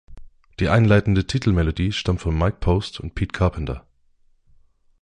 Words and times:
Die 0.59 0.67
einleitende 0.69 1.27
Titelmelodie 1.27 1.91
stammt 1.91 2.21
von 2.21 2.35
Mike 2.35 2.57
Post 2.59 2.99
und 2.99 3.13
Pete 3.13 3.33
Carpenter. 3.37 3.85